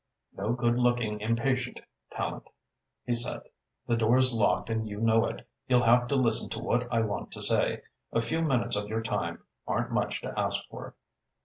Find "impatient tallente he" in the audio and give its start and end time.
1.21-3.13